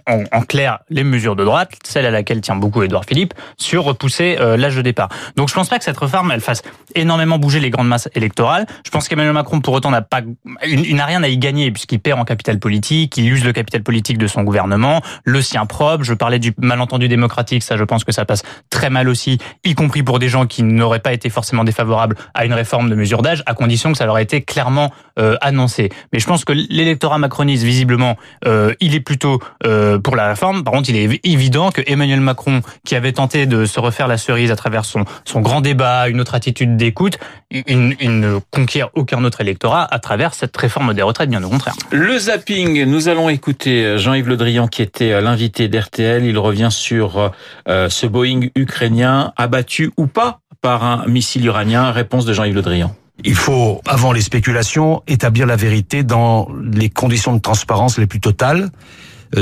en, 0.07 0.23
en 0.31 0.41
clair, 0.41 0.79
les 0.89 1.03
mesures 1.03 1.35
de 1.35 1.45
droite, 1.45 1.71
celle 1.83 2.05
à 2.05 2.11
laquelle 2.11 2.41
tient 2.41 2.55
beaucoup 2.55 2.83
Édouard 2.83 3.05
Philippe, 3.05 3.33
repousser 3.77 4.37
euh, 4.39 4.57
l'âge 4.57 4.75
de 4.75 4.81
départ. 4.81 5.09
Donc 5.35 5.49
je 5.49 5.53
pense 5.53 5.69
pas 5.69 5.77
que 5.77 5.83
cette 5.83 5.97
réforme 5.97 6.31
elle 6.31 6.41
fasse 6.41 6.61
énormément 6.95 7.37
bouger 7.37 7.59
les 7.59 7.69
grandes 7.69 7.87
masses 7.87 8.09
électorales. 8.15 8.65
Je 8.85 8.91
pense 8.91 9.07
qu'Emmanuel 9.07 9.33
Macron 9.33 9.61
pour 9.61 9.73
autant 9.73 9.91
n'a 9.91 10.01
pas 10.01 10.21
il 10.65 10.95
n'a 10.95 11.05
rien 11.05 11.23
à 11.23 11.27
y 11.27 11.37
gagner 11.37 11.71
puisqu'il 11.71 11.99
perd 11.99 12.19
en 12.19 12.25
capital 12.25 12.59
politique, 12.59 13.17
il 13.17 13.31
use 13.31 13.43
le 13.43 13.53
capital 13.53 13.83
politique 13.83 14.17
de 14.17 14.27
son 14.27 14.43
gouvernement, 14.43 15.01
le 15.23 15.41
sien 15.41 15.65
propre. 15.65 16.03
Je 16.03 16.13
parlais 16.13 16.39
du 16.39 16.53
malentendu 16.57 17.07
démocratique, 17.07 17.63
ça 17.63 17.77
je 17.77 17.83
pense 17.83 18.03
que 18.03 18.11
ça 18.11 18.25
passe 18.25 18.43
très 18.69 18.89
mal 18.89 19.09
aussi, 19.09 19.37
y 19.63 19.75
compris 19.75 20.03
pour 20.03 20.19
des 20.19 20.29
gens 20.29 20.45
qui 20.45 20.63
n'auraient 20.63 20.99
pas 20.99 21.13
été 21.13 21.29
forcément 21.29 21.63
défavorables 21.63 22.15
à 22.33 22.45
une 22.45 22.53
réforme 22.53 22.89
de 22.89 22.95
mesure 22.95 23.21
d'âge, 23.21 23.43
à 23.45 23.53
condition 23.53 23.91
que 23.91 23.97
ça 23.97 24.05
leur 24.05 24.17
ait 24.17 24.23
été 24.23 24.41
clairement 24.41 24.91
euh, 25.17 25.35
annoncé. 25.41 25.89
Mais 26.13 26.19
je 26.19 26.27
pense 26.27 26.45
que 26.45 26.53
l'électorat 26.53 27.17
macroniste 27.17 27.63
visiblement 27.63 28.17
euh, 28.45 28.73
il 28.79 28.95
est 28.95 28.99
plutôt 28.99 29.39
euh, 29.65 29.99
pour 29.99 30.15
la 30.15 30.27
réforme. 30.29 30.63
Par 30.63 30.73
contre, 30.73 30.89
il 30.89 30.95
est 30.95 31.19
évident 31.23 31.71
que 31.71 31.81
Emmanuel 31.85 32.21
Macron, 32.21 32.61
qui 32.85 32.95
avait 32.95 33.11
tenté 33.11 33.45
de 33.45 33.58
se 33.65 33.79
refaire 33.79 34.07
la 34.07 34.17
cerise 34.17 34.51
à 34.51 34.55
travers 34.55 34.85
son, 34.85 35.05
son 35.25 35.41
grand 35.41 35.61
débat, 35.61 36.09
une 36.09 36.19
autre 36.21 36.35
attitude 36.35 36.77
d'écoute, 36.77 37.17
il, 37.51 37.95
il 37.99 38.19
ne 38.19 38.39
conquiert 38.51 38.89
aucun 38.93 39.23
autre 39.23 39.41
électorat 39.41 39.87
à 39.89 39.99
travers 39.99 40.33
cette 40.33 40.55
réforme 40.55 40.93
des 40.93 41.01
retraites, 41.01 41.29
bien 41.29 41.43
au 41.43 41.49
contraire. 41.49 41.73
Le 41.91 42.17
zapping, 42.17 42.83
nous 42.85 43.07
allons 43.07 43.29
écouter 43.29 43.97
Jean-Yves 43.97 44.27
Le 44.27 44.37
Drian 44.37 44.67
qui 44.67 44.81
était 44.81 45.21
l'invité 45.21 45.67
d'RTL. 45.67 46.25
Il 46.25 46.37
revient 46.37 46.69
sur 46.71 47.31
euh, 47.67 47.89
ce 47.89 48.05
Boeing 48.05 48.49
ukrainien 48.55 49.33
abattu 49.37 49.91
ou 49.97 50.07
pas 50.07 50.39
par 50.61 50.83
un 50.83 51.05
missile 51.07 51.45
iranien. 51.45 51.91
Réponse 51.91 52.25
de 52.25 52.33
Jean-Yves 52.33 52.55
Le 52.55 52.61
Drian. 52.61 52.95
Il 53.25 53.35
faut, 53.35 53.81
avant 53.85 54.13
les 54.13 54.21
spéculations, 54.21 55.03
établir 55.07 55.45
la 55.45 55.57
vérité 55.57 56.03
dans 56.03 56.47
les 56.71 56.89
conditions 56.89 57.33
de 57.33 57.41
transparence 57.41 57.97
les 57.97 58.07
plus 58.07 58.21
totales, 58.21 58.69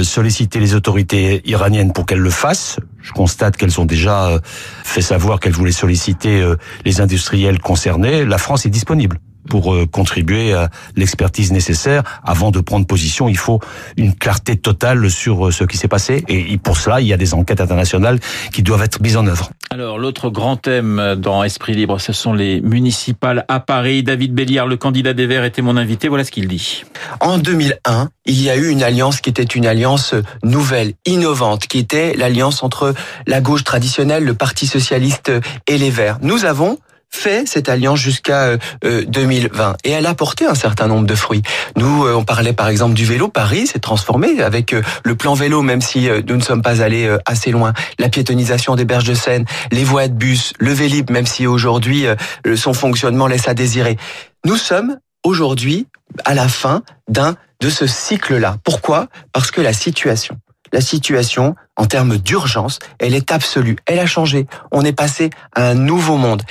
solliciter 0.03 0.59
les 0.59 0.75
autorités 0.75 1.41
iraniennes 1.45 1.93
pour 1.93 2.05
qu'elles 2.05 2.19
le 2.19 2.29
fassent. 2.29 2.79
Je 3.01 3.11
constate 3.11 3.57
qu'elles 3.57 3.79
ont 3.79 3.85
déjà 3.85 4.27
euh, 4.27 4.39
fait 4.83 5.01
savoir 5.01 5.39
qu'elles 5.39 5.53
voulaient 5.53 5.71
solliciter 5.71 6.41
euh, 6.41 6.55
les 6.85 7.01
industriels 7.01 7.59
concernés. 7.59 8.25
La 8.25 8.37
France 8.37 8.65
est 8.65 8.69
disponible 8.69 9.19
pour 9.47 9.73
euh, 9.73 9.85
contribuer 9.85 10.53
à 10.53 10.69
l'expertise 10.95 11.51
nécessaire. 11.51 12.03
Avant 12.23 12.51
de 12.51 12.59
prendre 12.59 12.85
position, 12.85 13.27
il 13.27 13.37
faut 13.37 13.59
une 13.97 14.13
clarté 14.13 14.55
totale 14.57 15.09
sur 15.09 15.47
euh, 15.47 15.51
ce 15.51 15.63
qui 15.63 15.77
s'est 15.77 15.87
passé. 15.87 16.23
Et 16.27 16.57
pour 16.57 16.77
cela, 16.77 17.01
il 17.01 17.07
y 17.07 17.13
a 17.13 17.17
des 17.17 17.33
enquêtes 17.33 17.61
internationales 17.61 18.19
qui 18.51 18.63
doivent 18.63 18.83
être 18.83 19.01
mises 19.01 19.17
en 19.17 19.25
œuvre. 19.27 19.49
Alors, 19.69 19.97
l'autre 19.97 20.29
grand 20.29 20.55
thème 20.55 21.15
dans 21.17 21.43
Esprit 21.43 21.73
Libre, 21.73 21.99
ce 21.99 22.13
sont 22.13 22.33
les 22.33 22.61
municipales 22.61 23.45
à 23.47 23.59
Paris. 23.59 24.03
David 24.03 24.33
Béliard, 24.33 24.67
le 24.67 24.77
candidat 24.77 25.13
des 25.13 25.25
Verts, 25.25 25.43
était 25.43 25.61
mon 25.61 25.77
invité. 25.77 26.07
Voilà 26.07 26.23
ce 26.23 26.31
qu'il 26.31 26.47
dit. 26.47 26.83
En 27.19 27.37
2001, 27.37 28.09
il 28.25 28.41
y 28.41 28.49
a 28.49 28.55
eu 28.55 28.69
une 28.69 28.83
alliance 28.83 29.21
qui 29.21 29.29
était 29.29 29.43
une 29.43 29.65
alliance 29.65 30.13
nouvelle, 30.43 30.93
innovante, 31.05 31.67
qui 31.67 31.79
était 31.79 32.13
l'alliance 32.15 32.63
entre 32.63 32.93
la 33.25 33.41
gauche 33.41 33.63
traditionnelle, 33.63 34.23
le 34.23 34.33
Parti 34.33 34.67
socialiste 34.67 35.31
et 35.67 35.77
les 35.77 35.89
Verts. 35.89 36.17
Nous 36.21 36.45
avons 36.45 36.77
fait 37.09 37.47
cette 37.47 37.69
alliance 37.69 37.99
jusqu'à 37.99 38.57
euh, 38.83 39.05
2020 39.07 39.77
et 39.83 39.91
elle 39.91 40.05
a 40.05 40.13
porté 40.13 40.45
un 40.45 40.55
certain 40.55 40.87
nombre 40.87 41.07
de 41.07 41.15
fruits. 41.15 41.41
Nous, 41.75 42.05
euh, 42.05 42.15
on 42.15 42.23
parlait 42.23 42.53
par 42.53 42.67
exemple 42.67 42.93
du 42.93 43.05
vélo. 43.05 43.27
Paris 43.27 43.67
s'est 43.67 43.79
transformé 43.79 44.41
avec 44.41 44.73
euh, 44.73 44.81
le 45.03 45.15
plan 45.15 45.33
vélo, 45.33 45.61
même 45.61 45.81
si 45.81 46.09
euh, 46.09 46.21
nous 46.27 46.35
ne 46.35 46.41
sommes 46.41 46.61
pas 46.61 46.81
allés 46.81 47.07
euh, 47.07 47.17
assez 47.25 47.51
loin. 47.51 47.73
La 47.99 48.09
piétonisation 48.09 48.75
des 48.75 48.85
berges 48.85 49.05
de 49.05 49.13
Seine, 49.13 49.45
les 49.71 49.83
voies 49.83 50.07
de 50.07 50.13
bus, 50.13 50.53
le 50.59 50.73
Vélib, 50.73 51.09
même 51.09 51.25
si 51.25 51.47
aujourd'hui 51.47 52.05
euh, 52.07 52.15
son 52.55 52.73
fonctionnement 52.73 53.27
laisse 53.27 53.47
à 53.47 53.53
désirer. 53.53 53.97
Nous 54.45 54.57
sommes 54.57 54.97
aujourd'hui 55.23 55.87
à 56.25 56.33
la 56.33 56.47
fin 56.47 56.83
d'un 57.09 57.35
de 57.59 57.69
ce 57.69 57.87
cycle-là. 57.87 58.57
Pourquoi? 58.63 59.07
Parce 59.33 59.51
que 59.51 59.61
la 59.61 59.73
situation, 59.73 60.37
la 60.71 60.81
situation 60.81 61.55
en 61.75 61.85
termes 61.85 62.17
d'urgence, 62.17 62.79
elle 62.99 63.15
est 63.15 63.31
absolue. 63.31 63.77
Elle 63.85 63.99
a 63.99 64.05
changé. 64.05 64.47
On 64.71 64.83
est 64.83 64.93
passé 64.93 65.29
à 65.55 65.69
un 65.69 65.73
nouveau 65.73 66.17
monde. 66.17 66.43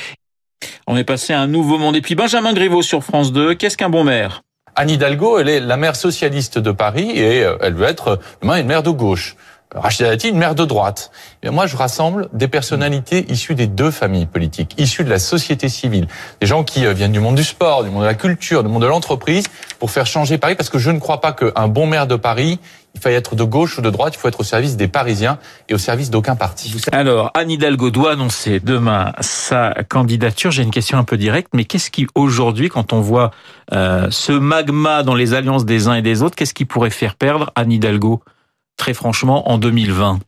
On 0.87 0.97
est 0.97 1.05
passé 1.05 1.33
à 1.33 1.41
un 1.41 1.47
nouveau 1.47 1.79
monde. 1.79 1.97
Et 1.97 2.01
puis 2.01 2.15
Benjamin 2.15 2.53
Griveaux 2.53 2.83
sur 2.83 3.03
France 3.03 3.33
2. 3.33 3.55
Qu'est-ce 3.55 3.77
qu'un 3.77 3.91
bon 3.91 4.05
maire? 4.05 4.43
Anne 4.79 4.91
Hidalgo, 4.91 5.39
elle 5.39 5.49
est 5.49 5.61
la 5.61 5.79
maire 5.79 5.97
socialiste 5.97 6.59
de 6.59 6.71
Paris 6.71 7.11
et 7.15 7.43
euh, 7.43 7.57
elle 7.63 7.75
veut 7.75 7.87
être 7.87 8.21
demain 8.43 8.61
une 8.61 8.67
maire 8.67 8.83
de 8.83 8.91
gauche. 8.91 9.35
Rachida 9.75 10.11
Dati, 10.11 10.29
une 10.29 10.39
maire 10.39 10.55
de 10.55 10.65
droite. 10.65 11.11
Et 11.43 11.51
moi, 11.51 11.67
je 11.67 11.77
rassemble 11.77 12.29
des 12.33 12.49
personnalités 12.49 13.31
issues 13.31 13.55
des 13.55 13.67
deux 13.67 13.91
familles 13.91 14.27
politiques, 14.27 14.75
issues 14.79 15.05
de 15.05 15.11
la 15.11 15.19
société 15.19 15.69
civile, 15.69 16.07
des 16.41 16.47
gens 16.47 16.65
qui 16.65 16.87
euh, 16.87 16.93
viennent 16.93 17.13
du 17.13 17.21
monde 17.21 17.35
du 17.35 17.45
sport, 17.45 17.85
du 17.85 17.91
monde 17.91 18.03
de 18.03 18.07
la 18.07 18.15
culture, 18.15 18.63
du 18.63 18.71
monde 18.71 18.83
de 18.83 18.87
l'entreprise, 18.87 19.47
pour 19.79 19.91
faire 19.91 20.07
changer 20.07 20.39
Paris, 20.39 20.55
parce 20.55 20.71
que 20.71 20.79
je 20.79 20.91
ne 20.91 20.99
crois 20.99 21.21
pas 21.21 21.33
qu'un 21.33 21.69
bon 21.69 21.87
maire 21.87 22.07
de 22.07 22.17
Paris, 22.17 22.61
il 22.95 23.01
faille 23.01 23.15
être 23.15 23.35
de 23.35 23.45
gauche 23.45 23.77
ou 23.77 23.83
de 23.83 23.91
droite, 23.91 24.15
il 24.17 24.19
faut 24.19 24.29
être 24.29 24.41
au 24.41 24.45
service 24.45 24.77
des 24.77 24.89
Parisiens 24.89 25.39
et 25.69 25.75
au 25.75 25.79
service 25.79 26.09
d'aucun 26.11 26.35
parti. 26.35 26.75
Alors, 26.93 27.31
Anne 27.35 27.51
Hidalgo 27.51 27.91
doit 27.91 28.13
annoncer 28.13 28.59
demain 28.59 29.13
sa 29.21 29.75
candidature. 29.89 30.51
J'ai 30.51 30.63
une 30.63 30.71
question 30.71 30.97
un 30.97 31.05
peu 31.05 31.19
directe, 31.19 31.49
mais 31.53 31.65
qu'est-ce 31.65 31.91
qui, 31.91 32.07
aujourd'hui, 32.15 32.71
quand 32.71 32.95
on 32.95 33.01
voit 33.01 33.33
euh, 33.73 34.07
ce 34.11 34.33
magma 34.33 35.03
dans 35.03 35.15
les 35.15 35.35
alliances 35.35 35.67
des 35.67 35.89
uns 35.89 35.95
et 35.95 36.03
des 36.03 36.23
autres, 36.23 36.37
qu'est-ce 36.37 36.55
qui 36.55 36.65
pourrait 36.65 36.89
faire 36.89 37.17
perdre 37.17 37.53
Anne 37.55 37.73
Hidalgo? 37.73 38.23
Très 38.77 38.95
franchement, 38.95 39.51
en 39.51 39.59
2020 39.59 40.19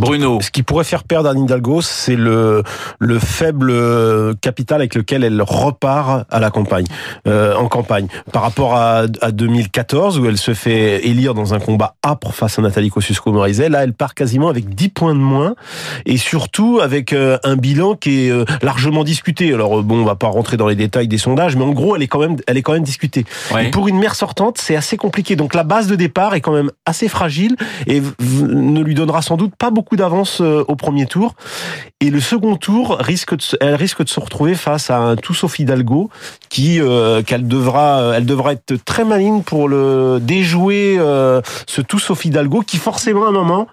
Bruno. 0.00 0.40
Ce 0.40 0.50
qui 0.50 0.62
pourrait 0.62 0.84
faire 0.84 1.04
perdre 1.04 1.28
Anne 1.28 1.44
Hidalgo, 1.44 1.82
c'est 1.82 2.16
le, 2.16 2.62
le 2.98 3.18
faible 3.18 3.72
capital 4.40 4.80
avec 4.80 4.94
lequel 4.94 5.24
elle 5.24 5.42
repart 5.42 6.26
à 6.30 6.40
la 6.40 6.50
campagne, 6.50 6.86
euh, 7.26 7.54
en 7.54 7.68
campagne. 7.68 8.08
Par 8.32 8.42
rapport 8.42 8.74
à, 8.74 9.04
à 9.20 9.30
2014, 9.30 10.18
où 10.18 10.26
elle 10.26 10.38
se 10.38 10.54
fait 10.54 11.06
élire 11.06 11.34
dans 11.34 11.54
un 11.54 11.60
combat 11.60 11.94
âpre 12.04 12.32
face 12.32 12.58
à 12.58 12.62
Nathalie 12.62 12.90
Kosciusko-Morizet, 12.90 13.68
là, 13.68 13.84
elle 13.84 13.92
part 13.92 14.14
quasiment 14.14 14.48
avec 14.48 14.74
10 14.74 14.88
points 14.90 15.14
de 15.14 15.20
moins, 15.20 15.54
et 16.06 16.16
surtout 16.16 16.80
avec 16.82 17.12
euh, 17.12 17.38
un 17.44 17.56
bilan 17.56 17.94
qui 17.94 18.26
est 18.26 18.30
euh, 18.30 18.44
largement 18.62 19.04
discuté. 19.04 19.52
Alors, 19.52 19.82
bon, 19.82 20.02
on 20.02 20.04
va 20.04 20.16
pas 20.16 20.28
rentrer 20.28 20.56
dans 20.56 20.68
les 20.68 20.76
détails 20.76 21.08
des 21.08 21.18
sondages, 21.18 21.56
mais 21.56 21.64
en 21.64 21.72
gros, 21.72 21.96
elle 21.96 22.02
est 22.02 22.08
quand 22.08 22.20
même, 22.20 22.36
elle 22.46 22.56
est 22.56 22.62
quand 22.62 22.72
même 22.72 22.82
discutée. 22.82 23.24
Ouais. 23.52 23.66
Et 23.66 23.70
pour 23.70 23.88
une 23.88 23.98
maire 23.98 24.14
sortante, 24.14 24.58
c'est 24.58 24.76
assez 24.76 24.96
compliqué. 24.96 25.36
Donc, 25.36 25.54
la 25.54 25.64
base 25.64 25.86
de 25.86 25.96
départ 25.96 26.34
est 26.34 26.40
quand 26.40 26.52
même 26.52 26.70
assez 26.86 27.08
fragile 27.08 27.56
et 27.86 27.97
ne 28.30 28.80
lui 28.82 28.94
donnera 28.94 29.22
sans 29.22 29.36
doute 29.36 29.54
pas 29.56 29.70
beaucoup 29.70 29.96
d'avance 29.96 30.40
euh, 30.40 30.64
au 30.68 30.76
premier 30.76 31.06
tour. 31.06 31.34
Et 32.00 32.10
le 32.10 32.20
second 32.20 32.56
tour 32.56 32.96
risque 33.00 33.34
de, 33.36 33.42
elle 33.60 33.74
risque 33.74 34.02
de 34.04 34.08
se 34.08 34.20
retrouver 34.20 34.54
face 34.54 34.90
à 34.90 34.98
un 34.98 35.16
tout 35.16 35.34
sauf 35.34 35.58
Hidalgo 35.58 36.10
qui 36.48 36.80
euh, 36.80 37.22
qu'elle 37.22 37.46
devra 37.48 38.00
euh, 38.00 38.12
elle 38.14 38.26
devra 38.26 38.52
être 38.52 38.76
très 38.84 39.04
maligne 39.04 39.42
pour 39.42 39.68
le 39.68 40.18
déjouer 40.20 40.96
euh, 40.98 41.40
ce 41.66 41.80
tout 41.80 41.98
sauf 41.98 42.24
Hidalgo 42.24 42.60
qui 42.62 42.76
forcément 42.76 43.24
à 43.26 43.28
un 43.28 43.32
moment 43.32 43.66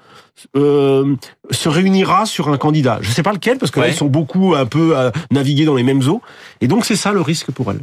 euh, 0.58 1.16
se 1.52 1.70
réunira 1.70 2.26
sur 2.26 2.50
un 2.50 2.58
candidat. 2.58 2.98
Je 3.02 3.12
sais 3.12 3.24
pas 3.24 3.32
lequel 3.32 3.58
parce 3.58 3.72
que 3.72 3.80
là, 3.80 3.86
Ouais. 3.86 3.92
ils 3.94 3.96
sont 3.96 4.08
beaucoup 4.08 4.54
un 4.56 4.66
peu 4.66 4.98
à 4.98 5.12
naviguer 5.32 5.66
dans 5.66 5.76
les 5.76 5.84
mêmes 5.84 6.02
eaux 6.10 6.22
et 6.62 6.68
donc 6.68 6.84
c'est 6.86 6.96
ça 6.98 7.12
le 7.14 7.22
risque 7.22 7.52
pour 7.52 7.72
elle. 7.72 7.80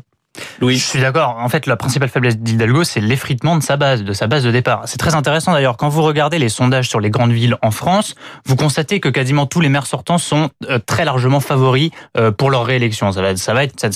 Louis. 0.61 0.77
Je 0.77 0.85
suis 0.85 1.01
d'accord. 1.01 1.37
En 1.39 1.49
fait, 1.49 1.67
la 1.67 1.77
principale 1.77 2.09
faiblesse 2.09 2.39
d'Hidalgo, 2.39 2.85
c'est 2.85 3.01
l'effritement 3.01 3.57
de 3.57 3.63
sa 3.63 3.77
base, 3.77 4.03
de 4.03 4.13
sa 4.13 4.27
base 4.27 4.45
de 4.45 4.51
départ. 4.51 4.83
C'est 4.87 4.97
très 4.99 5.15
intéressant 5.15 5.53
d'ailleurs. 5.53 5.77
Quand 5.77 5.89
vous 5.89 6.03
regardez 6.03 6.39
les 6.39 6.49
sondages 6.49 6.89
sur 6.89 7.01
les 7.01 7.11
grandes 7.11 7.33
villes 7.33 7.57
en 7.63 7.71
France, 7.71 8.15
vous 8.47 8.57
constatez 8.57 9.01
que 9.01 9.09
quasiment 9.09 9.47
tous 9.47 9.61
les 9.61 9.69
maires 9.69 9.87
sortants 9.87 10.19
sont 10.19 10.51
euh, 10.71 10.79
très 10.79 11.05
largement 11.05 11.41
favoris 11.41 11.91
euh, 12.17 12.31
pour 12.31 12.51
leur 12.51 12.65
réélection. 12.65 13.13
Ça 13.13 13.21
va, 13.21 13.37
ça 13.37 13.53
va 13.55 13.65
être, 13.65 13.79
ça 13.79 13.91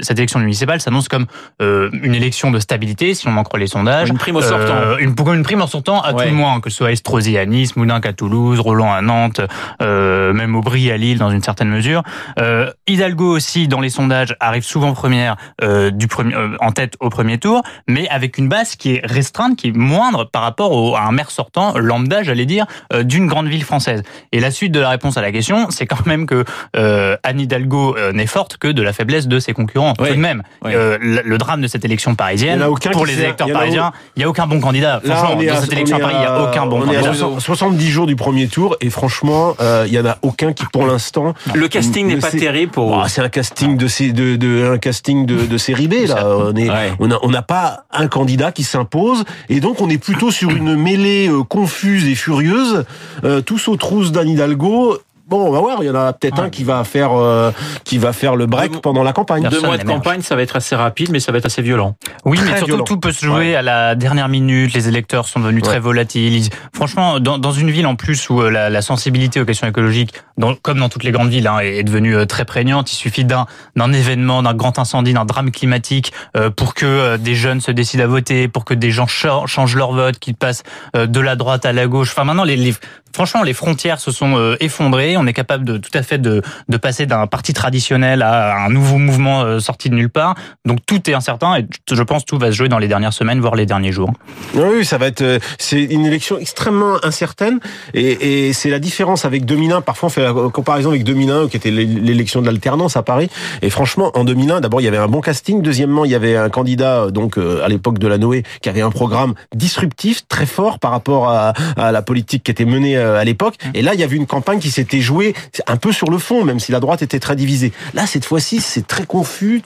cette 0.00 0.18
élection 0.18 0.38
municipale 0.38 0.80
s'annonce 0.80 1.08
comme 1.08 1.26
euh, 1.60 1.90
une 1.92 2.14
élection 2.14 2.50
de 2.50 2.58
stabilité, 2.60 3.14
si 3.14 3.26
on 3.26 3.36
en 3.36 3.42
croit 3.42 3.58
les 3.58 3.66
sondages. 3.66 4.08
Une 4.08 4.18
prime 4.18 4.36
au 4.36 4.42
sortant. 4.42 4.74
Euh, 4.74 4.96
une, 4.98 5.14
prime 5.42 5.62
en 5.62 5.66
sortant 5.66 6.00
à 6.00 6.12
Ouais. 6.12 6.24
tout 6.24 6.30
le 6.30 6.36
moins, 6.36 6.60
que 6.60 6.70
ce 6.70 6.76
soit 6.78 6.92
Estrosi 6.92 7.38
à 7.38 7.46
Nice, 7.46 7.76
Moudinque 7.76 8.04
à 8.06 8.12
Toulouse, 8.12 8.58
Roland 8.60 8.92
à 8.92 9.00
Nantes, 9.00 9.40
euh, 9.80 10.32
même 10.32 10.54
Aubry 10.56 10.90
à 10.90 10.96
Lille 10.96 11.18
dans 11.18 11.30
une 11.30 11.42
certaine 11.42 11.68
mesure. 11.68 12.02
Euh, 12.38 12.70
Hidalgo 12.88 13.36
aussi, 13.36 13.68
dans 13.68 13.80
les 13.80 13.90
sondages, 13.90 14.34
arrive 14.40 14.64
souvent 14.64 14.92
première 14.92 15.36
euh, 15.62 15.79
du 15.90 16.06
premier, 16.06 16.34
euh, 16.34 16.56
en 16.60 16.72
tête 16.72 16.94
au 17.00 17.08
premier 17.08 17.38
tour, 17.38 17.62
mais 17.88 18.06
avec 18.10 18.36
une 18.36 18.48
base 18.48 18.76
qui 18.76 18.92
est 18.96 19.00
restreinte, 19.04 19.56
qui 19.56 19.68
est 19.68 19.76
moindre 19.76 20.24
par 20.30 20.42
rapport 20.42 20.72
au, 20.72 20.94
à 20.96 21.02
un 21.04 21.12
maire 21.12 21.30
sortant 21.30 21.78
lambda, 21.78 22.22
j'allais 22.22 22.44
dire, 22.44 22.66
euh, 22.92 23.02
d'une 23.04 23.26
grande 23.26 23.48
ville 23.48 23.64
française. 23.64 24.02
Et 24.32 24.40
la 24.40 24.50
suite 24.50 24.72
de 24.72 24.80
la 24.80 24.90
réponse 24.90 25.16
à 25.16 25.22
la 25.22 25.32
question, 25.32 25.68
c'est 25.70 25.86
quand 25.86 26.04
même 26.04 26.26
que 26.26 26.44
euh, 26.76 27.16
Anne 27.22 27.40
Hidalgo 27.40 27.96
euh, 27.96 28.12
n'est 28.12 28.26
forte 28.26 28.58
que 28.58 28.68
de 28.68 28.82
la 28.82 28.92
faiblesse 28.92 29.26
de 29.28 29.38
ses 29.38 29.54
concurrents. 29.54 29.94
Ouais. 29.98 30.08
Tout 30.10 30.14
de 30.16 30.20
même, 30.20 30.42
Ouais. 30.62 30.74
Euh, 30.74 30.98
le, 31.00 31.22
le 31.24 31.38
drame 31.38 31.62
de 31.62 31.66
cette 31.68 31.84
élection 31.86 32.14
parisienne, 32.14 32.62
pour 32.92 33.06
les 33.06 33.18
électeurs 33.20 33.48
a 33.48 33.52
parisiens, 33.52 33.92
il 34.16 34.20
n'y 34.20 34.24
a 34.24 34.28
aucun 34.28 34.46
bon 34.46 34.60
candidat. 34.60 35.00
Là, 35.04 35.14
Franchement, 35.16 35.40
dans 35.42 35.52
à- 35.52 35.60
cette 35.60 35.70
on 35.70 35.76
élection 35.76 35.96
à 35.96 36.00
Paris, 36.00 36.14
il 36.16 36.20
n'y 36.20 36.26
a 36.26 36.42
aucun 36.42 36.66
bon 36.66 36.80
candidat. 36.80 37.02
60 37.14 37.40
70 37.40 37.90
jours 37.90 38.06
du 38.06 38.16
premier 38.16 38.48
tour 38.48 38.76
et 38.80 38.90
franchement, 38.90 39.54
euh, 39.60 39.84
il 39.86 39.92
y 39.94 39.98
en 40.00 40.06
a 40.06 40.18
aucun 40.22 40.52
qui 40.52 40.64
pour 40.72 40.86
l'instant. 40.86 41.34
Le 41.54 41.68
casting 41.68 42.06
n'est 42.08 42.16
pas 42.16 42.30
terrible 42.30 42.72
pour 42.72 42.90
Bah, 42.96 43.04
c'est 43.08 43.20
un 43.22 43.28
casting 43.28 43.76
de, 43.76 43.86
sé- 43.86 44.12
de, 44.12 44.36
de 44.36 44.70
un 44.74 44.78
casting 44.78 45.26
de, 45.26 45.46
de 45.46 45.56
série 45.70 45.88
B 45.88 46.06
là. 46.08 46.26
On 46.26 46.54
est, 46.56 46.68
Ouais. 46.70 46.92
on 46.98 47.10
a 47.10 47.18
on 47.22 47.30
n'a 47.30 47.42
pas 47.42 47.84
un 47.92 48.08
candidat 48.08 48.52
qui 48.52 48.62
s'impose 48.64 49.24
et 49.48 49.60
donc 49.60 49.80
on 49.80 49.88
est 49.90 49.98
plutôt 49.98 50.30
sur 50.30 50.50
une 50.50 50.74
mêlée 50.76 51.28
euh, 51.28 51.42
confuse 51.42 52.06
et 52.06 52.14
furieuse, 52.14 52.84
euh, 53.24 53.40
tous 53.40 53.68
aux 53.68 53.76
trousses 53.76 54.12
d'Anne 54.12 54.28
Hidalgo. 54.28 54.98
Bon, 55.30 55.46
on 55.46 55.50
va 55.52 55.60
voir. 55.60 55.78
Il 55.82 55.86
y 55.86 55.90
en 55.90 55.94
a 55.94 56.12
peut-être 56.12 56.38
Ouais. 56.38 56.44
un 56.46 56.50
qui 56.50 56.64
va 56.64 56.82
faire 56.84 57.12
euh, 57.12 57.52
qui 57.84 57.98
va 57.98 58.12
faire 58.12 58.34
le 58.36 58.46
break 58.46 58.72
Deux- 58.72 58.80
pendant 58.80 59.02
la 59.04 59.12
campagne. 59.12 59.48
Deux 59.48 59.60
mois 59.60 59.78
de 59.78 59.84
campagne, 59.84 60.22
ça 60.22 60.34
va 60.36 60.42
être 60.42 60.56
assez 60.56 60.74
rapide, 60.74 61.10
mais 61.12 61.20
ça 61.20 61.30
va 61.32 61.38
être 61.38 61.46
assez 61.46 61.62
violent. 61.62 61.94
Oui, 62.24 62.38
mais 62.42 62.48
surtout 62.56 62.66
violent. 62.66 62.84
tout 62.84 62.98
peut 62.98 63.12
se 63.12 63.24
jouer 63.24 63.54
à 63.54 63.62
la 63.62 63.94
dernière 63.94 64.28
minute. 64.28 64.74
Les 64.74 64.88
électeurs 64.88 65.28
sont 65.28 65.38
devenus 65.40 65.62
Ouais. 65.62 65.68
très 65.68 65.78
volatiles. 65.78 66.48
Franchement, 66.74 67.20
dans, 67.20 67.38
dans 67.38 67.52
une 67.52 67.70
ville 67.70 67.86
en 67.86 67.94
plus 67.94 68.28
où 68.28 68.42
euh, 68.42 68.50
la, 68.50 68.70
la 68.70 68.82
sensibilité 68.82 69.40
aux 69.40 69.44
questions 69.44 69.68
écologiques, 69.68 70.12
dans- 70.36 70.54
comme 70.56 70.80
dans 70.80 70.88
toutes 70.88 71.04
les 71.04 71.12
grandes 71.12 71.30
villes, 71.30 71.46
hein, 71.46 71.60
est, 71.60 71.84
devenue 71.84 72.16
euh, 72.16 72.26
très 72.26 72.44
prégnante. 72.44 72.92
Il 72.92 72.96
suffit 72.96 73.24
d'un 73.24 73.46
d'un 73.76 73.92
événement, 73.92 74.42
d'un 74.42 74.54
grand 74.54 74.78
incendie, 74.80 75.12
d'un 75.14 75.24
drame 75.24 75.52
climatique 75.52 76.12
euh, 76.36 76.50
pour 76.50 76.74
que 76.74 76.86
euh, 76.86 77.16
des 77.18 77.36
jeunes 77.36 77.60
se 77.60 77.70
décident 77.70 78.02
à 78.02 78.06
voter, 78.08 78.48
pour 78.48 78.64
que 78.64 78.74
des 78.74 78.90
gens 78.90 79.06
cha- 79.06 79.46
changent 79.46 79.76
leur 79.76 79.92
vote, 79.92 80.18
qu'ils 80.18 80.34
passent 80.34 80.64
euh, 80.96 81.06
de 81.06 81.20
la 81.20 81.36
droite 81.36 81.64
à 81.66 81.72
la 81.72 81.86
gauche. 81.86 82.10
Enfin, 82.10 82.24
maintenant, 82.24 82.44
les, 82.44 82.56
les- 82.56 82.74
franchement, 83.14 83.42
les 83.42 83.52
frontières 83.52 84.00
se 84.00 84.10
sont 84.10 84.36
euh, 84.36 84.56
effondrées. 84.60 85.16
On 85.16 85.26
est 85.26 85.32
capable 85.32 85.64
de 85.64 85.76
tout 85.78 85.90
à 85.94 86.02
fait 86.02 86.18
de, 86.18 86.42
de 86.68 86.76
passer 86.76 87.06
d'un 87.06 87.26
parti 87.26 87.52
traditionnel 87.52 88.22
à 88.22 88.64
un 88.64 88.70
nouveau 88.70 88.98
mouvement 88.98 89.42
euh, 89.42 89.58
sorti 89.60 89.90
de 89.90 89.94
nulle 89.94 90.10
part. 90.10 90.34
Donc 90.64 90.78
tout 90.86 91.08
est 91.10 91.14
incertain 91.14 91.56
et 91.56 91.66
je 91.90 92.02
pense 92.02 92.24
tout 92.24 92.38
va 92.38 92.46
se 92.46 92.52
jouer 92.56 92.68
dans 92.68 92.78
les 92.78 92.88
dernières 92.88 93.12
semaines, 93.12 93.40
voire 93.40 93.54
les 93.54 93.66
derniers 93.66 93.92
jours. 93.92 94.12
Oui, 94.54 94.84
ça 94.84 94.98
va 94.98 95.06
être. 95.06 95.22
euh, 95.22 95.38
C'est 95.58 95.82
une 95.82 96.06
élection 96.06 96.38
extrêmement 96.38 96.96
incertaine 97.04 97.60
et, 97.94 98.52
c'est 98.52 98.70
la 98.70 98.78
différence 98.78 99.24
avec 99.24 99.44
2001. 99.44 99.80
Parfois, 99.80 100.08
on 100.08 100.10
fait 100.10 100.22
la 100.22 100.32
comparaison 100.32 100.90
avec 100.90 101.04
2001, 101.04 101.48
qui 101.48 101.56
était 101.56 101.70
l'élection 101.70 102.40
de 102.40 102.46
l'alternance 102.46 102.96
à 102.96 103.02
Paris. 103.02 103.30
Et 103.62 103.70
franchement, 103.70 104.10
en 104.14 104.24
2001, 104.24 104.60
d'abord, 104.60 104.80
il 104.80 104.84
y 104.84 104.88
avait 104.88 104.96
un 104.98 105.08
bon 105.08 105.20
casting. 105.20 105.62
Deuxièmement, 105.62 106.04
il 106.04 106.10
y 106.10 106.14
avait 106.14 106.36
un 106.36 106.48
candidat, 106.48 107.10
donc 107.10 107.38
à 107.38 107.68
l'époque 107.68 107.98
de 107.98 108.06
la 108.08 108.18
Noé, 108.18 108.42
qui 108.62 108.68
avait 108.68 108.80
un 108.80 108.90
programme 108.90 109.34
disruptif 109.54 110.26
très 110.28 110.46
fort 110.46 110.78
par 110.78 110.90
rapport 110.90 111.28
à, 111.28 111.52
à 111.76 111.92
la 111.92 112.02
politique 112.02 112.42
qui 112.44 112.50
était 112.50 112.64
menée 112.64 112.96
à 113.00 113.24
l'époque. 113.24 113.54
Et 113.74 113.82
là, 113.82 113.94
il 113.94 114.00
y 114.00 114.04
avait 114.04 114.16
une 114.16 114.26
campagne 114.26 114.58
qui 114.58 114.70
s'était 114.70 115.00
jouée 115.00 115.34
un 115.66 115.76
peu 115.76 115.92
sur 115.92 116.10
le 116.10 116.18
fond, 116.18 116.44
même 116.44 116.60
si 116.60 116.72
la 116.72 116.80
droite 116.80 117.02
était 117.02 117.20
très 117.20 117.36
divisée. 117.36 117.72
Là, 117.94 118.06
cette 118.06 118.24
fois-ci, 118.24 118.60
c'est 118.60 118.86
très 118.86 119.06
confus 119.06 119.62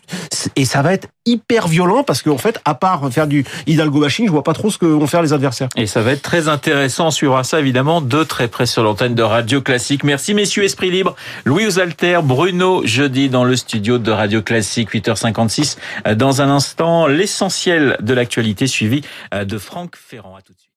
et 0.56 0.64
ça 0.64 0.82
va 0.82 0.92
être 0.92 1.08
hyper 1.26 1.68
violent 1.68 2.04
parce 2.04 2.22
qu'en 2.22 2.38
fait, 2.38 2.60
à 2.64 2.74
part 2.74 3.10
faire 3.10 3.26
du 3.26 3.44
Hidalgo 3.66 4.00
bashing, 4.00 4.26
je 4.26 4.30
vois 4.30 4.44
pas 4.44 4.52
trop 4.52 4.70
ce 4.70 4.78
que 4.78 4.86
vont 4.86 5.06
faire 5.06 5.22
les 5.22 5.32
adversaires. 5.32 5.68
Et 5.76 5.86
ça 5.86 6.02
va 6.02 6.12
être 6.12 6.22
très 6.22 6.48
intéressant. 6.48 7.08
On 7.08 7.10
suivra 7.10 7.44
ça 7.44 7.60
évidemment 7.60 8.00
de 8.00 8.24
très 8.24 8.48
près 8.48 8.66
sur 8.66 8.82
l'antenne 8.82 9.14
de 9.14 9.22
Radio 9.22 9.60
Classique. 9.60 10.04
Merci 10.04 10.34
messieurs 10.34 10.64
Esprit 10.64 10.90
Libre. 10.90 11.16
Louis 11.44 11.66
Osalter, 11.66 12.20
Bruno, 12.22 12.82
jeudi 12.84 13.28
dans 13.28 13.44
le 13.44 13.56
studio 13.56 13.98
de 13.98 14.10
Radio 14.10 14.42
Classique, 14.42 14.92
8h56. 14.92 15.76
Dans 16.14 16.42
un 16.42 16.50
instant, 16.50 17.06
l'essentiel 17.06 17.96
de 18.00 18.14
l'actualité 18.14 18.66
suivi 18.66 19.02
de 19.34 19.58
Franck 19.58 19.96
Ferrand. 19.96 20.36
À 20.36 20.42
tout 20.42 20.52
de 20.52 20.58
suite. 20.58 20.70